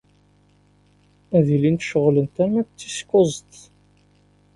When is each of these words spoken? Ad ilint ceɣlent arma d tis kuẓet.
Ad 1.37 1.47
ilint 1.55 1.87
ceɣlent 1.89 2.35
arma 2.43 2.61
d 2.65 2.67
tis 2.79 2.99
kuẓet. 3.09 3.53